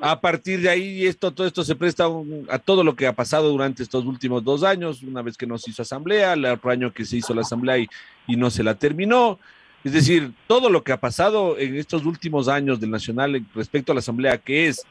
A 0.00 0.20
partir 0.20 0.60
de 0.60 0.68
ahí, 0.68 1.06
esto, 1.06 1.32
todo 1.32 1.46
esto 1.46 1.64
se 1.64 1.74
presta 1.74 2.06
a 2.50 2.58
todo 2.58 2.84
lo 2.84 2.94
que 2.94 3.06
ha 3.06 3.14
pasado 3.14 3.50
durante 3.50 3.82
estos 3.82 4.04
últimos 4.04 4.44
dos 4.44 4.62
años, 4.62 5.02
una 5.02 5.22
vez 5.22 5.36
que 5.36 5.46
no 5.46 5.58
se 5.58 5.70
hizo 5.70 5.82
asamblea, 5.82 6.34
el 6.34 6.44
otro 6.44 6.70
año 6.70 6.92
que 6.92 7.04
se 7.04 7.16
hizo 7.16 7.34
la 7.34 7.40
asamblea 7.42 7.78
y, 7.78 8.36
no 8.36 8.50
se 8.50 8.62
la 8.62 8.74
terminó. 8.74 9.38
Es 9.84 9.92
decir, 9.92 10.32
todo 10.46 10.68
lo 10.68 10.82
que 10.82 10.92
ha 10.92 11.00
pasado 11.00 11.56
en 11.58 11.76
estos 11.76 12.04
últimos 12.04 12.48
años 12.48 12.80
del 12.80 12.90
Nacional 12.90 13.44
respecto 13.54 13.92
a 13.92 13.94
la 13.94 14.00
asamblea, 14.00 14.38
que 14.38 14.66
es 14.66 14.82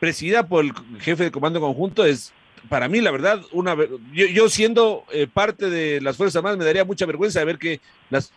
presidida 0.00 0.46
por 0.46 0.64
el 0.64 0.72
jefe 1.00 1.24
de 1.24 1.30
comando 1.30 1.60
conjunto, 1.60 2.04
es 2.04 2.32
para 2.68 2.88
mí, 2.88 3.00
la 3.00 3.10
verdad, 3.10 3.42
una 3.52 3.76
yo, 4.12 4.48
siendo 4.48 5.04
eh, 5.12 5.26
parte 5.32 5.68
de 5.68 6.00
las 6.00 6.16
Fuerzas 6.16 6.36
Armadas, 6.36 6.58
me 6.58 6.64
daría 6.64 6.84
mucha 6.84 7.06
vergüenza 7.06 7.38
de 7.38 7.44
ver 7.44 7.58
que 7.58 7.80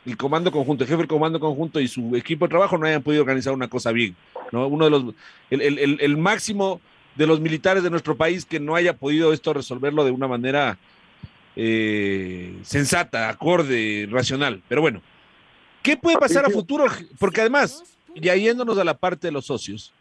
el 0.05 0.17
comando 0.17 0.51
conjunto, 0.51 0.83
el 0.83 0.89
jefe 0.89 0.99
del 0.99 1.07
comando 1.07 1.39
conjunto 1.39 1.79
y 1.79 1.87
su 1.87 2.15
equipo 2.15 2.45
de 2.45 2.49
trabajo 2.49 2.77
no 2.77 2.85
hayan 2.85 3.03
podido 3.03 3.23
organizar 3.23 3.53
una 3.53 3.69
cosa 3.69 3.91
bien. 3.91 4.15
¿No? 4.51 4.67
Uno 4.67 4.85
de 4.85 4.91
los, 4.91 5.03
el, 5.49 6.17
máximo 6.17 6.81
de 7.15 7.27
los 7.27 7.39
militares 7.39 7.83
de 7.83 7.89
nuestro 7.89 8.15
país 8.15 8.45
que 8.45 8.59
no 8.59 8.75
haya 8.75 8.93
podido 8.93 9.33
esto 9.33 9.53
resolverlo 9.53 10.05
de 10.05 10.11
una 10.11 10.27
manera 10.27 10.77
eh, 11.55 12.57
sensata, 12.63 13.29
acorde, 13.29 14.07
racional. 14.11 14.61
Pero 14.67 14.81
bueno, 14.81 15.01
¿qué 15.81 15.97
puede 15.97 16.17
pasar 16.17 16.45
a 16.45 16.49
futuro? 16.49 16.85
Porque 17.19 17.41
además, 17.41 17.83
ya 18.15 18.35
yéndonos 18.35 18.77
a 18.77 18.83
la 18.83 18.97
parte 18.97 19.27
de 19.27 19.31
los 19.31 19.45
socios, 19.45 19.93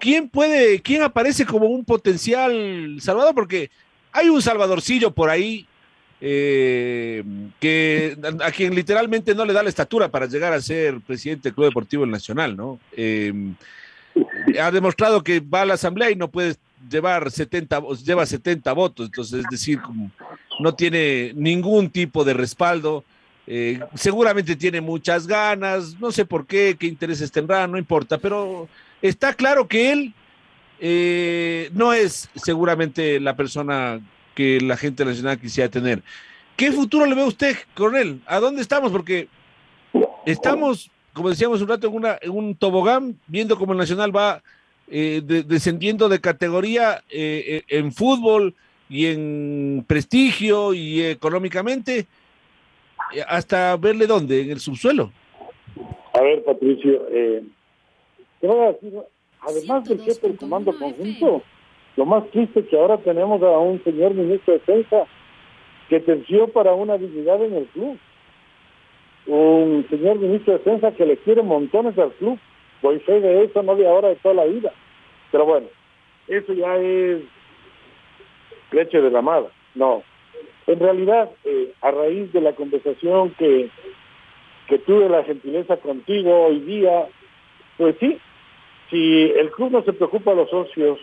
¿quién 0.00 0.28
puede, 0.28 0.80
quién 0.80 1.02
aparece 1.02 1.44
como 1.44 1.66
un 1.66 1.84
potencial 1.84 2.96
Salvador? 3.00 3.34
Porque 3.34 3.70
hay 4.12 4.28
un 4.28 4.42
Salvadorcillo 4.42 5.12
por 5.12 5.30
ahí 5.30 5.66
eh, 6.24 7.24
que 7.58 8.16
a 8.44 8.52
quien 8.52 8.76
literalmente 8.76 9.34
no 9.34 9.44
le 9.44 9.52
da 9.52 9.64
la 9.64 9.68
estatura 9.68 10.08
para 10.08 10.26
llegar 10.26 10.52
a 10.52 10.60
ser 10.60 11.00
presidente 11.00 11.48
del 11.48 11.54
Club 11.54 11.66
Deportivo 11.66 12.06
Nacional, 12.06 12.56
¿no? 12.56 12.78
Eh, 12.96 13.32
ha 14.60 14.70
demostrado 14.70 15.24
que 15.24 15.40
va 15.40 15.62
a 15.62 15.66
la 15.66 15.74
asamblea 15.74 16.12
y 16.12 16.14
no 16.14 16.30
puede 16.30 16.54
llevar 16.88 17.28
70, 17.28 17.82
lleva 18.04 18.24
70 18.24 18.72
votos, 18.72 19.06
entonces 19.06 19.40
es 19.40 19.46
decir, 19.50 19.80
no 20.60 20.74
tiene 20.76 21.32
ningún 21.34 21.90
tipo 21.90 22.22
de 22.22 22.34
respaldo. 22.34 23.02
Eh, 23.48 23.80
seguramente 23.96 24.54
tiene 24.54 24.80
muchas 24.80 25.26
ganas, 25.26 25.98
no 25.98 26.12
sé 26.12 26.24
por 26.24 26.46
qué, 26.46 26.76
qué 26.78 26.86
intereses 26.86 27.32
tendrá, 27.32 27.66
no 27.66 27.78
importa, 27.78 28.18
pero 28.18 28.68
está 29.00 29.34
claro 29.34 29.66
que 29.66 29.90
él 29.90 30.14
no 31.74 31.92
es 31.92 32.28
seguramente 32.36 33.18
la 33.18 33.34
persona 33.34 34.00
que 34.34 34.60
la 34.60 34.76
gente 34.76 35.04
nacional 35.04 35.38
quisiera 35.38 35.70
tener. 35.70 36.02
¿Qué 36.56 36.70
futuro 36.72 37.06
le 37.06 37.14
ve 37.14 37.24
usted, 37.24 37.56
coronel? 37.74 38.20
¿A 38.26 38.40
dónde 38.40 38.62
estamos? 38.62 38.92
Porque 38.92 39.28
estamos, 40.26 40.90
como 41.12 41.30
decíamos 41.30 41.60
un 41.62 41.68
rato, 41.68 41.86
en, 41.86 41.94
una, 41.94 42.18
en 42.20 42.30
un 42.30 42.54
tobogán, 42.54 43.18
viendo 43.26 43.56
cómo 43.56 43.72
el 43.72 43.78
Nacional 43.78 44.14
va 44.14 44.42
eh, 44.88 45.22
descendiendo 45.24 46.08
de 46.08 46.20
categoría 46.20 47.02
eh, 47.08 47.62
en 47.68 47.92
fútbol 47.92 48.54
y 48.88 49.06
en 49.06 49.84
prestigio 49.86 50.74
y 50.74 51.02
económicamente, 51.02 52.06
hasta 53.26 53.76
verle 53.76 54.06
dónde, 54.06 54.42
en 54.42 54.50
el 54.50 54.60
subsuelo. 54.60 55.10
A 56.14 56.20
ver, 56.20 56.44
Patricio, 56.44 57.06
eh, 57.10 57.42
te 58.40 58.46
voy 58.46 58.66
a 58.66 58.72
decir, 58.72 58.92
además 59.40 59.88
del 59.88 60.02
jefe 60.02 60.28
del 60.28 60.36
comando 60.36 60.76
conjunto, 60.78 61.42
lo 61.96 62.06
más 62.06 62.26
triste 62.30 62.60
es 62.60 62.66
que 62.68 62.78
ahora 62.78 62.98
tenemos 62.98 63.42
a 63.42 63.58
un 63.58 63.82
señor 63.84 64.14
ministro 64.14 64.54
de 64.54 64.60
Defensa 64.60 65.06
que 65.88 66.00
terció 66.00 66.48
para 66.48 66.72
una 66.72 66.96
dignidad 66.96 67.42
en 67.44 67.54
el 67.54 67.66
club. 67.66 67.98
Un 69.26 69.86
señor 69.90 70.18
ministro 70.18 70.54
de 70.54 70.58
Defensa 70.58 70.92
que 70.92 71.04
le 71.04 71.18
quiere 71.18 71.42
montones 71.42 71.98
al 71.98 72.12
club. 72.12 72.38
Voy 72.80 72.98
fe 73.00 73.20
de 73.20 73.44
eso, 73.44 73.62
no 73.62 73.76
de 73.76 73.86
ahora, 73.86 74.08
de 74.08 74.16
toda 74.16 74.34
la 74.34 74.44
vida. 74.44 74.72
Pero 75.30 75.44
bueno, 75.44 75.66
eso 76.28 76.52
ya 76.54 76.76
es 76.76 77.22
leche 78.70 79.00
derramada. 79.00 79.48
No. 79.74 80.02
En 80.66 80.80
realidad, 80.80 81.30
eh, 81.44 81.72
a 81.82 81.90
raíz 81.90 82.32
de 82.32 82.40
la 82.40 82.54
conversación 82.54 83.34
que, 83.38 83.68
que 84.68 84.78
tuve 84.78 85.08
la 85.08 85.24
gentileza 85.24 85.76
contigo 85.76 86.46
hoy 86.46 86.60
día, 86.60 87.06
pues 87.76 87.96
sí, 88.00 88.18
si 88.90 89.24
el 89.24 89.50
club 89.50 89.72
no 89.72 89.82
se 89.82 89.92
preocupa 89.92 90.32
a 90.32 90.36
los 90.36 90.48
socios 90.50 90.98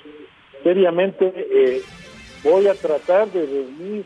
seriamente, 0.63 1.31
eh, 1.35 1.81
voy 2.43 2.67
a 2.67 2.75
tratar 2.75 3.31
de 3.31 3.45
reunir 3.45 4.05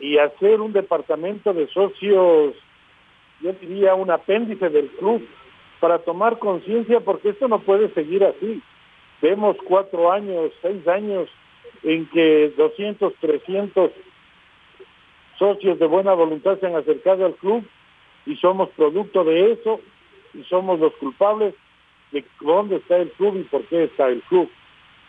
y 0.00 0.18
hacer 0.18 0.60
un 0.60 0.72
departamento 0.72 1.52
de 1.52 1.66
socios, 1.68 2.54
yo 3.40 3.52
diría 3.60 3.94
un 3.94 4.10
apéndice 4.10 4.68
del 4.68 4.88
club, 4.90 5.26
para 5.80 5.98
tomar 5.98 6.38
conciencia, 6.38 7.00
porque 7.00 7.30
esto 7.30 7.48
no 7.48 7.60
puede 7.60 7.92
seguir 7.94 8.24
así. 8.24 8.60
Vemos 9.22 9.56
cuatro 9.64 10.12
años, 10.12 10.52
seis 10.60 10.86
años 10.88 11.28
en 11.82 12.06
que 12.08 12.52
200, 12.56 13.14
300 13.20 13.90
socios 15.38 15.78
de 15.78 15.86
buena 15.86 16.14
voluntad 16.14 16.58
se 16.58 16.66
han 16.66 16.76
acercado 16.76 17.26
al 17.26 17.34
club 17.34 17.64
y 18.26 18.36
somos 18.36 18.68
producto 18.70 19.24
de 19.24 19.52
eso 19.52 19.80
y 20.34 20.42
somos 20.44 20.80
los 20.80 20.92
culpables 20.94 21.54
de 22.10 22.24
dónde 22.40 22.76
está 22.76 22.96
el 22.96 23.10
club 23.12 23.36
y 23.36 23.44
por 23.44 23.62
qué 23.66 23.84
está 23.84 24.08
el 24.08 24.22
club. 24.22 24.50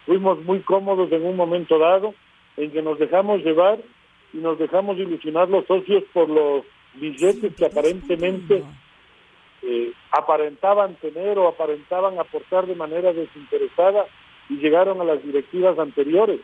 Fuimos 0.10 0.44
muy 0.44 0.62
cómodos 0.62 1.12
en 1.12 1.24
un 1.24 1.36
momento 1.36 1.78
dado 1.78 2.16
en 2.58 2.72
que 2.72 2.82
nos 2.82 2.98
dejamos 2.98 3.44
llevar 3.44 3.78
y 4.34 4.38
nos 4.38 4.58
dejamos 4.58 4.98
ilusionar 4.98 5.48
los 5.50 5.68
socios 5.68 6.04
por 6.12 6.28
los 6.28 6.66
billetes 6.96 7.54
que 7.56 7.68
aparentemente 7.68 8.64
eh, 9.62 9.94
aparentaban 10.12 10.96
tener 10.96 11.38
o 11.38 11.48
aparentaban 11.48 12.18
aportar 12.18 12.66
de 12.66 12.74
manera 12.74 13.14
desinteresada 13.14 14.08
y 14.50 14.56
llegaron 14.56 15.00
a 15.00 15.04
las 15.04 15.24
directivas 15.24 15.78
anteriores. 15.78 16.42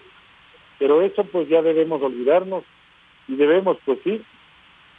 Pero 0.77 1.01
eso 1.01 1.24
pues 1.24 1.50
ya 1.50 1.63
debemos 1.63 2.03
olvidarnos 2.03 2.63
y 3.27 3.36
debemos 3.36 3.77
pues 3.84 3.98
sí, 4.03 4.22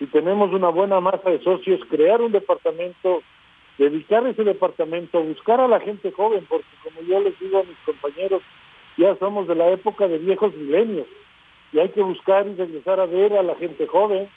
si 0.01 0.07
tenemos 0.07 0.53
una 0.53 0.71
buena 0.71 1.01
masa 1.01 1.31
de 1.31 1.39
socios, 1.39 1.79
crear 1.89 2.21
un 2.21 2.33
departamento, 2.33 3.23
dedicar 3.79 4.27
ese 4.27 4.43
departamento, 4.43 5.23
buscar 5.23 5.61
a 5.61 5.69
la 5.69 5.79
gente 5.79 6.11
joven, 6.11 6.45
porque 6.49 6.67
como 6.83 7.03
yo 7.03 7.21
les 7.21 7.39
digo 7.39 7.61
a 7.61 7.63
mis 7.63 7.79
compañeros, 7.85 8.43
ya 8.97 9.17
somos 9.17 9.47
de 9.47 9.55
la 9.55 9.69
época 9.71 10.09
de 10.09 10.19
viejos 10.19 10.55
milenios. 10.55 11.07
Y 11.73 11.79
hay 11.79 11.89
que 11.91 12.03
buscar 12.03 12.47
y 12.47 12.55
regresar 12.55 13.01
a 13.01 13.07
ver 13.07 13.35
a 13.35 13.43
la 13.43 13.55
gente 13.57 13.87
joven, 13.87 14.29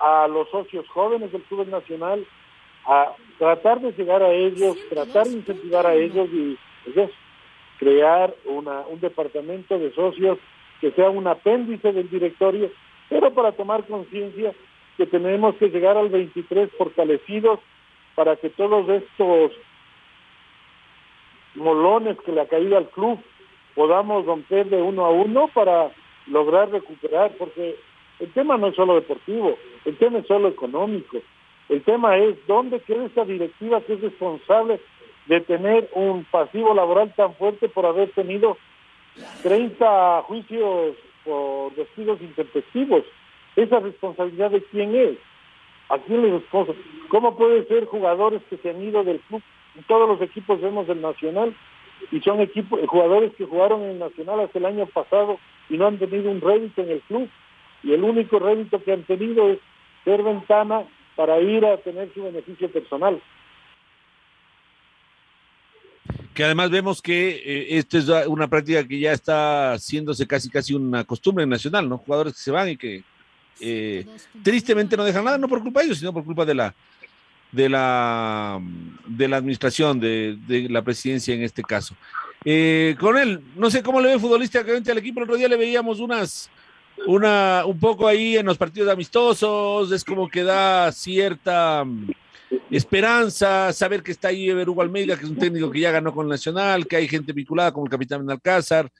a 0.00 0.26
los 0.28 0.48
socios 0.50 0.88
jóvenes 0.88 1.30
del 1.32 1.42
Club 1.42 1.68
Nacional, 1.68 2.26
a 2.86 3.12
tratar 3.38 3.80
de 3.80 3.92
llegar 3.92 4.22
a 4.22 4.32
ellos, 4.32 4.76
tratar 4.90 5.26
de 5.26 5.38
incentivar 5.38 5.86
a 5.86 5.94
ellos 5.94 6.28
y 6.32 6.58
pues, 6.92 7.10
crear 7.78 8.34
una, 8.44 8.80
un 8.88 9.00
departamento 9.00 9.78
de 9.78 9.92
socios 9.92 10.38
que 10.80 10.90
sea 10.92 11.10
un 11.10 11.26
apéndice 11.26 11.92
del 11.92 12.10
directorio, 12.10 12.70
pero 13.08 13.32
para 13.32 13.52
tomar 13.52 13.86
conciencia 13.86 14.52
que 14.96 15.06
tenemos 15.06 15.54
que 15.56 15.68
llegar 15.68 15.96
al 15.96 16.08
23 16.08 16.70
fortalecidos 16.76 17.60
para 18.14 18.36
que 18.36 18.50
todos 18.50 18.88
estos 18.88 19.52
molones 21.54 22.16
que 22.24 22.32
le 22.32 22.40
ha 22.40 22.48
caído 22.48 22.76
al 22.76 22.88
club 22.90 23.18
podamos 23.74 24.24
romper 24.26 24.68
de 24.68 24.80
uno 24.80 25.04
a 25.04 25.10
uno 25.10 25.48
para 25.48 25.90
lograr 26.26 26.70
recuperar, 26.70 27.32
porque 27.38 27.76
el 28.20 28.32
tema 28.32 28.56
no 28.56 28.68
es 28.68 28.76
solo 28.76 28.94
deportivo, 28.94 29.56
el 29.84 29.96
tema 29.98 30.18
es 30.18 30.26
solo 30.26 30.48
económico, 30.48 31.18
el 31.68 31.82
tema 31.82 32.16
es 32.16 32.36
dónde 32.46 32.80
queda 32.80 33.06
esa 33.06 33.24
directiva 33.24 33.80
que 33.80 33.94
es 33.94 34.00
responsable 34.00 34.80
de 35.26 35.40
tener 35.40 35.88
un 35.94 36.24
pasivo 36.24 36.74
laboral 36.74 37.12
tan 37.14 37.34
fuerte 37.34 37.68
por 37.68 37.86
haber 37.86 38.10
tenido 38.10 38.56
30 39.42 40.22
juicios 40.22 40.96
por 41.24 41.74
despidos 41.74 42.20
intempestivos. 42.20 43.04
¿Esa 43.56 43.80
responsabilidad 43.80 44.50
de 44.50 44.62
quién 44.64 44.94
es? 44.94 45.16
¿A 45.88 45.98
quién 45.98 46.22
le 46.22 46.38
responde? 46.38 46.74
¿Cómo 47.08 47.36
puede 47.36 47.64
ser 47.66 47.86
jugadores 47.86 48.42
que 48.50 48.56
se 48.58 48.70
han 48.70 48.82
ido 48.82 49.04
del 49.04 49.20
club? 49.20 49.42
En 49.76 49.84
todos 49.84 50.08
los 50.08 50.20
equipos 50.20 50.60
vemos 50.60 50.86
del 50.86 51.00
Nacional 51.00 51.54
y 52.10 52.20
son 52.20 52.40
equipos, 52.40 52.80
jugadores 52.86 53.32
que 53.36 53.44
jugaron 53.44 53.82
en 53.82 53.98
Nacional 53.98 54.40
hasta 54.40 54.58
el 54.58 54.66
año 54.66 54.86
pasado 54.86 55.38
y 55.68 55.76
no 55.76 55.86
han 55.86 55.98
tenido 55.98 56.30
un 56.30 56.40
rédito 56.40 56.82
en 56.82 56.90
el 56.90 57.00
club. 57.02 57.28
Y 57.82 57.92
el 57.92 58.02
único 58.02 58.38
rédito 58.38 58.82
que 58.82 58.92
han 58.92 59.04
tenido 59.04 59.50
es 59.50 59.58
ser 60.04 60.22
ventana 60.22 60.84
para 61.16 61.40
ir 61.40 61.64
a 61.64 61.76
tener 61.78 62.12
su 62.14 62.22
beneficio 62.22 62.70
personal. 62.70 63.20
Que 66.34 66.44
además 66.44 66.70
vemos 66.70 67.00
que 67.00 67.28
eh, 67.30 67.78
esto 67.78 67.98
es 67.98 68.08
una 68.26 68.48
práctica 68.48 68.86
que 68.86 68.98
ya 68.98 69.12
está 69.12 69.72
haciéndose 69.72 70.26
casi 70.26 70.50
casi 70.50 70.74
una 70.74 71.04
costumbre 71.04 71.46
nacional, 71.46 71.88
¿no? 71.88 71.98
Jugadores 71.98 72.34
que 72.34 72.40
se 72.40 72.50
van 72.50 72.70
y 72.70 72.76
que 72.76 73.02
eh, 73.60 74.04
tristemente 74.42 74.96
no 74.96 75.04
dejan 75.04 75.24
nada, 75.24 75.38
no 75.38 75.48
por 75.48 75.62
culpa 75.62 75.80
de 75.80 75.86
ellos, 75.86 75.98
sino 75.98 76.12
por 76.12 76.24
culpa 76.24 76.44
de 76.44 76.54
la 76.54 76.74
de 77.54 77.68
la 77.68 78.60
de 79.06 79.28
la 79.28 79.36
administración, 79.36 80.00
de, 80.00 80.36
de 80.46 80.68
la 80.68 80.82
presidencia 80.82 81.34
en 81.34 81.42
este 81.42 81.62
caso. 81.62 81.94
Eh, 82.44 82.96
con 83.00 83.16
él, 83.16 83.40
no 83.56 83.70
sé 83.70 83.82
cómo 83.82 84.00
le 84.00 84.08
ve 84.08 84.18
futbolísticamente 84.18 84.90
al 84.90 84.98
equipo, 84.98 85.20
el 85.20 85.24
otro 85.24 85.36
día 85.36 85.48
le 85.48 85.56
veíamos 85.56 86.00
unas 86.00 86.50
una 87.06 87.64
un 87.66 87.78
poco 87.78 88.06
ahí 88.06 88.36
en 88.36 88.46
los 88.46 88.58
partidos 88.58 88.92
amistosos, 88.92 89.90
es 89.90 90.04
como 90.04 90.28
que 90.28 90.44
da 90.44 90.92
cierta 90.92 91.84
mm, 91.84 92.10
esperanza, 92.70 93.72
saber 93.72 94.02
que 94.02 94.12
está 94.12 94.28
ahí 94.28 94.48
Ever 94.48 94.68
Hugo 94.68 94.82
Almeida, 94.82 95.16
que 95.16 95.24
es 95.24 95.30
un 95.30 95.38
técnico 95.38 95.70
que 95.70 95.80
ya 95.80 95.90
ganó 95.90 96.12
con 96.12 96.28
Nacional, 96.28 96.86
que 96.86 96.96
hay 96.96 97.08
gente 97.08 97.32
vinculada 97.32 97.72
como 97.72 97.86
el 97.86 97.90
capitán 97.90 98.28
Alcázar, 98.30 98.90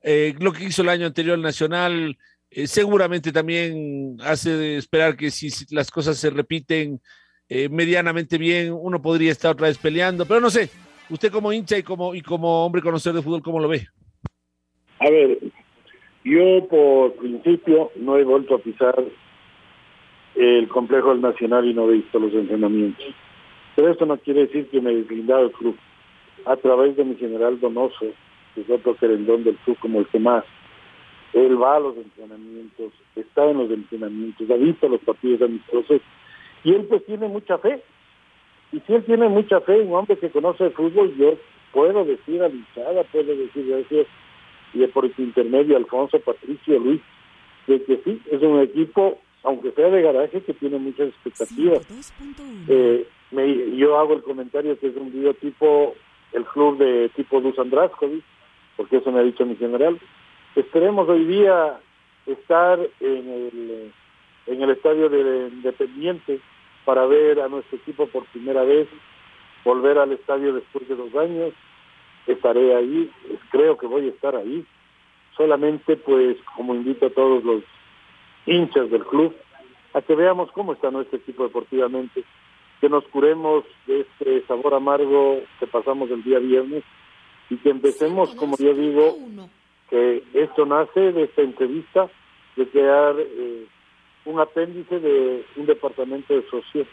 eh, 0.00 0.34
lo 0.38 0.52
que 0.52 0.64
hizo 0.64 0.82
el 0.82 0.88
año 0.88 1.06
anterior 1.06 1.36
el 1.36 1.42
Nacional, 1.42 2.16
eh, 2.50 2.66
seguramente 2.66 3.32
también 3.32 4.16
hace 4.20 4.76
esperar 4.76 5.16
que 5.16 5.30
si, 5.30 5.50
las 5.70 5.90
cosas 5.90 6.18
se 6.18 6.30
repiten 6.30 7.00
eh, 7.54 7.68
medianamente 7.68 8.38
bien, 8.38 8.72
uno 8.72 9.02
podría 9.02 9.30
estar 9.30 9.50
otra 9.50 9.66
vez 9.66 9.76
peleando, 9.76 10.24
pero 10.24 10.40
no 10.40 10.48
sé, 10.48 10.70
usted 11.10 11.30
como 11.30 11.52
hincha 11.52 11.76
y 11.76 11.82
como, 11.82 12.14
y 12.14 12.22
como 12.22 12.64
hombre 12.64 12.80
conocedor 12.80 13.16
de 13.16 13.22
fútbol, 13.22 13.42
¿cómo 13.42 13.60
lo 13.60 13.68
ve? 13.68 13.86
A 15.00 15.10
ver, 15.10 15.36
yo 16.24 16.66
por 16.70 17.12
principio 17.16 17.90
no 17.96 18.16
he 18.16 18.24
vuelto 18.24 18.54
a 18.54 18.58
pisar 18.58 19.04
el 20.34 20.66
complejo 20.68 21.10
del 21.10 21.20
Nacional 21.20 21.66
y 21.66 21.74
no 21.74 21.90
he 21.90 21.96
visto 21.96 22.18
los 22.18 22.32
entrenamientos. 22.32 23.14
Pero 23.76 23.90
esto 23.90 24.06
no 24.06 24.16
quiere 24.16 24.46
decir 24.46 24.68
que 24.70 24.80
me 24.80 24.92
he 24.92 24.96
deslindado 24.96 25.44
el 25.44 25.52
club. 25.52 25.76
A 26.46 26.56
través 26.56 26.96
de 26.96 27.04
mi 27.04 27.16
general 27.16 27.60
Donoso, 27.60 28.06
que 28.54 28.62
es 28.62 28.70
otro 28.70 28.96
querendón 28.96 29.44
del 29.44 29.56
club 29.56 29.76
como 29.78 29.98
el 29.98 30.06
que 30.06 30.18
más, 30.18 30.44
él 31.34 31.62
va 31.62 31.76
a 31.76 31.80
los 31.80 31.98
entrenamientos, 31.98 32.94
está 33.14 33.50
en 33.50 33.58
los 33.58 33.70
entrenamientos, 33.70 34.50
ha 34.50 34.56
visto 34.56 34.88
los 34.88 35.00
partidos 35.02 35.42
amistosos 35.42 36.00
y 36.64 36.74
él 36.74 36.86
pues 36.88 37.04
tiene 37.06 37.28
mucha 37.28 37.58
fe. 37.58 37.82
Y 38.72 38.80
si 38.80 38.94
él 38.94 39.04
tiene 39.04 39.28
mucha 39.28 39.60
fe, 39.60 39.80
un 39.80 39.94
hombre 39.94 40.16
que 40.16 40.30
conoce 40.30 40.64
el 40.64 40.72
fútbol, 40.72 41.14
yo 41.16 41.34
puedo 41.72 42.04
decir 42.04 42.42
a 42.42 42.50
puedo 43.10 43.36
decir 43.36 43.66
gracias 43.66 44.06
y 44.74 44.86
por 44.86 45.14
su 45.14 45.22
intermedio 45.22 45.76
Alfonso, 45.76 46.18
Patricio, 46.20 46.78
Luis, 46.78 47.00
de 47.66 47.82
que 47.84 48.00
sí, 48.04 48.20
es 48.30 48.40
un 48.42 48.60
equipo, 48.60 49.18
aunque 49.42 49.72
sea 49.72 49.88
de 49.88 50.02
garaje, 50.02 50.40
que 50.42 50.54
tiene 50.54 50.78
muchas 50.78 51.08
expectativas. 51.08 51.86
Eh, 52.68 53.06
me, 53.30 53.76
yo 53.76 53.98
hago 53.98 54.14
el 54.14 54.22
comentario 54.22 54.78
que 54.78 54.88
es 54.88 54.96
un 54.96 55.12
video 55.12 55.34
tipo 55.34 55.94
el 56.32 56.44
club 56.46 56.78
de 56.78 57.10
tipo 57.10 57.40
Luz 57.40 57.58
Andraskovic, 57.58 58.24
porque 58.76 58.96
eso 58.96 59.12
me 59.12 59.20
ha 59.20 59.24
dicho 59.24 59.44
mi 59.44 59.56
general. 59.56 59.98
Esperemos 60.56 61.08
hoy 61.08 61.24
día 61.26 61.78
estar 62.26 62.78
en 63.00 63.28
el, 63.28 63.92
en 64.46 64.62
el 64.62 64.70
estadio 64.70 65.08
de 65.08 65.48
Independiente 65.48 66.40
para 66.84 67.06
ver 67.06 67.40
a 67.40 67.48
nuestro 67.48 67.78
equipo 67.78 68.06
por 68.06 68.24
primera 68.26 68.62
vez, 68.62 68.88
volver 69.64 69.98
al 69.98 70.12
estadio 70.12 70.52
después 70.52 70.88
de 70.88 70.96
dos 70.96 71.14
años, 71.14 71.52
estaré 72.26 72.74
ahí, 72.74 73.10
creo 73.50 73.76
que 73.78 73.86
voy 73.86 74.06
a 74.06 74.10
estar 74.10 74.34
ahí. 74.34 74.64
Solamente 75.36 75.96
pues 75.96 76.36
como 76.56 76.74
invito 76.74 77.06
a 77.06 77.10
todos 77.10 77.42
los 77.44 77.62
hinchas 78.46 78.90
del 78.90 79.04
club 79.04 79.34
a 79.94 80.02
que 80.02 80.14
veamos 80.14 80.50
cómo 80.52 80.72
está 80.72 80.90
nuestro 80.90 81.18
equipo 81.18 81.44
deportivamente, 81.44 82.24
que 82.80 82.88
nos 82.88 83.04
curemos 83.08 83.64
de 83.86 84.00
este 84.00 84.42
sabor 84.46 84.74
amargo 84.74 85.40
que 85.60 85.66
pasamos 85.66 86.10
el 86.10 86.22
día 86.22 86.38
viernes 86.38 86.82
y 87.50 87.56
que 87.56 87.70
empecemos, 87.70 88.34
como 88.34 88.56
yo 88.56 88.74
digo, 88.74 89.18
que 89.90 90.22
esto 90.32 90.64
nace 90.66 91.12
de 91.12 91.24
esta 91.24 91.42
entrevista, 91.42 92.08
de 92.56 92.66
crear 92.68 93.14
eh, 93.18 93.66
un 94.24 94.40
apéndice 94.40 95.00
de 95.00 95.44
un 95.56 95.66
departamento 95.66 96.34
de 96.34 96.48
socios 96.48 96.86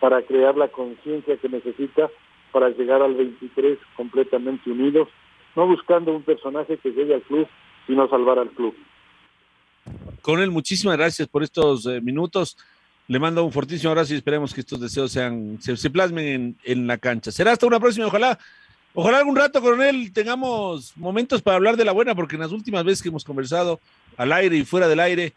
para 0.00 0.22
crear 0.22 0.56
la 0.56 0.68
conciencia 0.68 1.36
que 1.36 1.48
necesita 1.48 2.10
para 2.52 2.68
llegar 2.70 3.02
al 3.02 3.14
23 3.14 3.78
completamente 3.96 4.70
unidos, 4.70 5.08
no 5.56 5.66
buscando 5.66 6.12
un 6.12 6.22
personaje 6.22 6.76
que 6.76 6.90
llegue 6.90 7.14
al 7.14 7.22
club, 7.22 7.46
sino 7.86 8.08
salvar 8.08 8.38
al 8.38 8.50
club. 8.50 8.74
Con 10.20 10.40
él, 10.40 10.50
muchísimas 10.50 10.96
gracias 10.96 11.28
por 11.28 11.42
estos 11.42 11.86
eh, 11.86 12.00
minutos. 12.00 12.56
Le 13.08 13.18
mando 13.18 13.44
un 13.44 13.52
fortísimo 13.52 13.90
abrazo 13.90 14.14
y 14.14 14.16
esperemos 14.16 14.54
que 14.54 14.60
estos 14.60 14.80
deseos 14.80 15.10
sean, 15.10 15.58
se, 15.60 15.90
plasmen 15.90 16.26
en, 16.26 16.56
en, 16.64 16.86
la 16.86 16.98
cancha. 16.98 17.32
Será 17.32 17.52
hasta 17.52 17.66
una 17.66 17.80
próxima, 17.80 18.06
ojalá. 18.06 18.38
Ojalá 18.94 19.18
algún 19.18 19.36
rato, 19.36 19.60
coronel, 19.62 20.12
tengamos 20.12 20.96
momentos 20.96 21.40
para 21.40 21.56
hablar 21.56 21.76
de 21.76 21.84
la 21.84 21.92
buena, 21.92 22.14
porque 22.14 22.36
en 22.36 22.42
las 22.42 22.52
últimas 22.52 22.84
veces 22.84 23.02
que 23.02 23.08
hemos 23.08 23.24
conversado 23.24 23.80
al 24.18 24.32
aire 24.32 24.56
y 24.56 24.64
fuera 24.64 24.86
del 24.86 25.00
aire, 25.00 25.32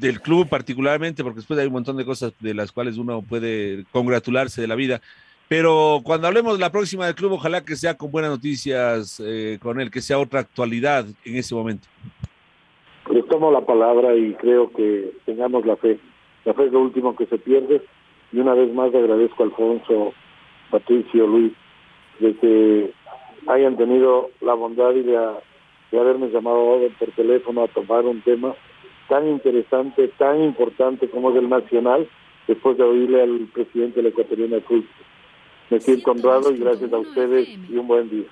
del 0.00 0.20
club 0.20 0.48
particularmente, 0.48 1.22
porque 1.22 1.40
después 1.40 1.58
hay 1.58 1.66
un 1.66 1.74
montón 1.74 1.96
de 1.96 2.04
cosas 2.04 2.32
de 2.40 2.54
las 2.54 2.72
cuales 2.72 2.98
uno 2.98 3.22
puede 3.22 3.84
congratularse 3.92 4.60
de 4.60 4.68
la 4.68 4.74
vida. 4.74 5.00
Pero 5.48 6.00
cuando 6.02 6.28
hablemos 6.28 6.54
de 6.54 6.60
la 6.60 6.72
próxima 6.72 7.06
del 7.06 7.14
club, 7.14 7.32
ojalá 7.32 7.64
que 7.64 7.76
sea 7.76 7.96
con 7.96 8.10
buenas 8.10 8.30
noticias 8.30 9.22
eh, 9.24 9.58
con 9.60 9.80
él, 9.80 9.90
que 9.90 10.00
sea 10.00 10.18
otra 10.18 10.40
actualidad 10.40 11.04
en 11.24 11.36
ese 11.36 11.54
momento. 11.54 11.88
Les 13.10 13.26
tomo 13.26 13.50
la 13.50 13.60
palabra 13.60 14.16
y 14.16 14.32
creo 14.34 14.70
que 14.72 15.12
tengamos 15.26 15.66
la 15.66 15.76
fe. 15.76 15.98
La 16.44 16.54
fe 16.54 16.66
es 16.66 16.72
lo 16.72 16.80
último 16.80 17.14
que 17.14 17.26
se 17.26 17.38
pierde. 17.38 17.82
Y 18.32 18.38
una 18.38 18.54
vez 18.54 18.72
más 18.72 18.92
le 18.92 19.00
agradezco 19.00 19.42
a 19.42 19.46
Alfonso, 19.46 20.14
Patricio, 20.70 21.26
Luis, 21.26 21.52
de 22.18 22.34
que 22.36 22.92
hayan 23.46 23.76
tenido 23.76 24.30
la 24.40 24.54
bondad 24.54 24.92
y 24.92 25.02
de, 25.02 25.18
de 25.90 26.00
haberme 26.00 26.30
llamado 26.30 26.78
por 26.98 27.10
teléfono 27.10 27.64
a 27.64 27.68
tomar 27.68 28.06
un 28.06 28.22
tema 28.22 28.54
tan 29.12 29.28
interesante, 29.28 30.08
tan 30.16 30.42
importante 30.42 31.06
como 31.10 31.30
es 31.30 31.36
el 31.36 31.50
nacional, 31.50 32.08
después 32.48 32.78
de 32.78 32.84
oírle 32.84 33.22
al 33.22 33.46
presidente 33.52 33.96
de 33.96 34.04
la 34.04 34.08
Ecuatoriana 34.08 34.58
Cruz. 34.64 34.86
Me 35.68 35.78
siento 35.80 36.12
honrado 36.12 36.50
y 36.50 36.56
gracias 36.56 36.90
a 36.90 36.96
ustedes 36.96 37.46
y 37.46 37.76
un 37.76 37.86
buen 37.88 38.08
día. 38.08 38.24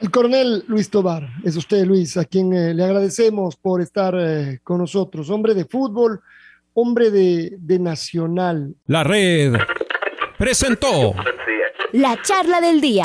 El 0.00 0.10
coronel 0.10 0.64
Luis 0.66 0.90
Tobar, 0.90 1.28
es 1.44 1.56
usted 1.56 1.84
Luis, 1.84 2.16
a 2.16 2.24
quien 2.24 2.52
eh, 2.52 2.74
le 2.74 2.82
agradecemos 2.82 3.54
por 3.54 3.80
estar 3.80 4.16
eh, 4.18 4.58
con 4.64 4.78
nosotros, 4.78 5.30
hombre 5.30 5.54
de 5.54 5.64
fútbol, 5.64 6.20
hombre 6.74 7.12
de, 7.12 7.52
de 7.56 7.78
Nacional. 7.78 8.74
La 8.86 9.04
red 9.04 9.52
presentó 10.36 11.14
La 11.92 12.20
charla 12.20 12.60
del 12.60 12.80
día. 12.80 13.04